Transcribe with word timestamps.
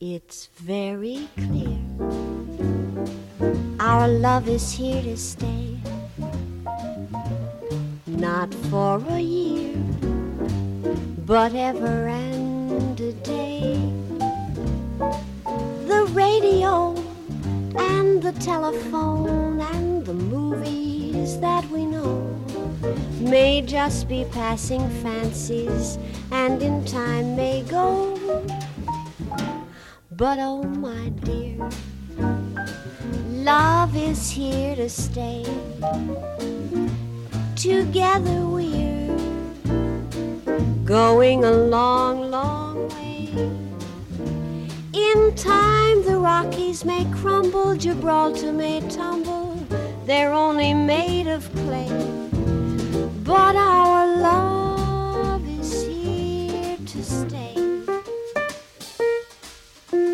It's 0.00 0.46
very 0.54 1.28
clear 1.36 1.76
our 3.80 4.06
love 4.06 4.48
is 4.48 4.70
here 4.70 5.02
to 5.02 5.16
stay. 5.16 5.76
Not 8.06 8.54
for 8.70 9.02
a 9.08 9.18
year, 9.18 9.74
but 11.26 11.52
ever 11.52 12.06
and 12.06 13.00
a 13.00 13.12
day. 13.12 13.74
The 15.88 16.08
radio 16.12 16.94
and 17.76 18.22
the 18.22 18.34
telephone 18.38 19.60
and 19.60 20.06
the 20.06 20.14
movies 20.14 21.40
that 21.40 21.68
we 21.72 21.84
know 21.84 22.20
may 23.18 23.62
just 23.62 24.06
be 24.06 24.24
passing 24.30 24.88
fancies 25.02 25.98
and 26.30 26.62
in 26.62 26.84
time 26.84 27.34
may 27.34 27.62
go. 27.62 28.16
But 30.18 30.40
oh, 30.40 30.64
my 30.64 31.10
dear, 31.22 31.70
love 33.28 33.96
is 33.96 34.28
here 34.28 34.74
to 34.74 34.88
stay. 34.88 35.44
Together 37.54 38.44
we're 38.44 39.16
going 40.84 41.44
a 41.44 41.52
long, 41.52 42.32
long 42.32 42.88
way. 42.88 43.28
In 44.92 45.36
time, 45.36 46.02
the 46.04 46.18
Rockies 46.18 46.84
may 46.84 47.04
crumble, 47.12 47.76
Gibraltar 47.76 48.52
may 48.52 48.80
tumble, 48.90 49.54
they're 50.04 50.32
only 50.32 50.74
made 50.74 51.28
of 51.28 51.48
clay. 51.54 51.92
But 53.22 53.54
our 53.54 54.16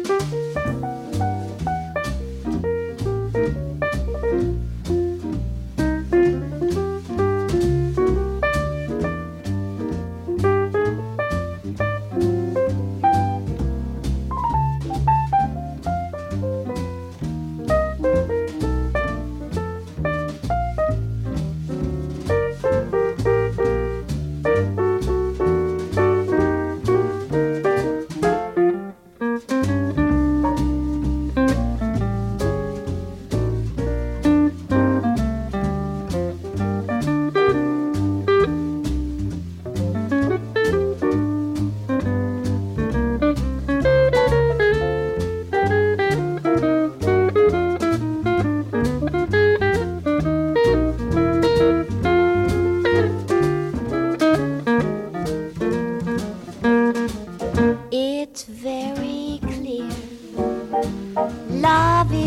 It's 0.06 0.53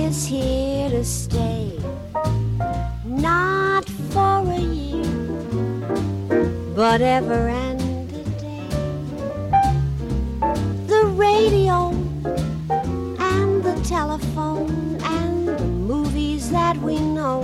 is 0.08 0.26
here 0.26 0.90
to 0.90 1.04
stay. 1.04 1.78
Not 3.04 3.84
for 4.14 4.40
a 4.50 4.60
year, 4.60 5.04
but 6.74 7.02
ever 7.02 7.50
and 7.50 7.82
a 8.14 8.24
day. 8.40 8.70
The 10.88 11.04
radio 11.08 11.90
and 13.20 13.62
the 13.62 13.76
telephone 13.84 14.98
and 15.04 15.46
the 15.46 15.60
movies 15.66 16.52
that 16.52 16.78
we 16.78 17.02
know 17.02 17.44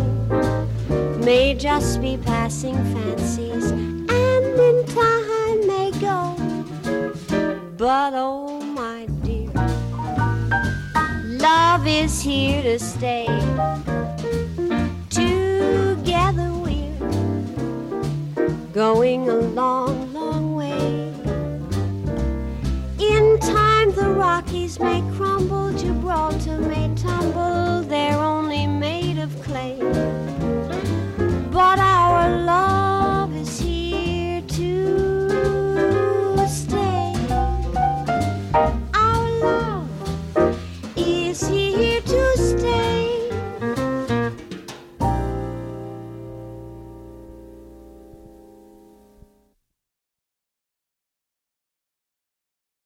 may 1.25 1.55
just 1.55 2.01
be 2.01 2.15
passing 2.15 2.75
fancies 2.93 3.71
and 3.71 4.45
in 4.69 4.85
time 4.87 5.67
may 5.67 5.91
go. 5.99 6.35
But 7.75 8.13
oh, 8.15 8.52
love 11.83 12.05
is 12.05 12.21
here 12.21 12.61
to 12.61 12.79
stay. 12.79 13.25
Together 15.09 16.49
we're 16.63 16.97
going 18.71 19.27
a 19.27 19.35
long, 19.35 20.13
long 20.13 20.55
way. 20.55 21.13
In 22.99 23.37
time, 23.39 23.91
the 23.95 24.13
Rockies 24.15 24.79
may 24.79 25.01
crumble, 25.17 25.73
Gibraltar 25.73 26.59
may 26.59 26.89
tumble, 26.95 27.81
they're 27.81 28.17
only 28.17 28.65
made 28.65 29.17
of 29.17 29.29
clay. 29.41 29.77
But 31.51 31.79
our 31.79 32.29
love 32.29 33.35
is 33.35 33.59
here 33.59 34.41
to 34.41 36.47
stay. 36.47 37.13
Our 38.93 39.29
love 39.41 39.89
is 40.95 41.45
here. 41.45 41.62